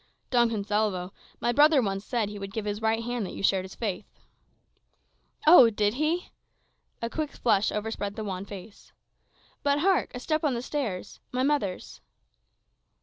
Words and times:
"Don 0.31 0.49
Gonsalvo, 0.49 1.13
my 1.39 1.51
brother 1.51 1.79
once 1.79 2.03
said 2.03 2.27
he 2.27 2.39
would 2.39 2.51
give 2.55 2.65
his 2.65 2.81
right 2.81 3.03
hand 3.03 3.23
that 3.23 3.35
you 3.35 3.43
shared 3.43 3.65
his 3.65 3.75
faith." 3.75 4.07
"Oh, 5.45 5.69
did 5.69 5.93
he?" 5.93 6.31
A 7.03 7.07
quick 7.07 7.29
flush 7.31 7.71
overspread 7.71 8.15
the 8.15 8.23
wan 8.23 8.45
face. 8.45 8.93
"But 9.61 9.81
hark! 9.81 10.09
a 10.15 10.19
step 10.19 10.43
on 10.43 10.55
the 10.55 10.63
stairs! 10.63 11.19
My 11.31 11.43
mother's." 11.43 12.01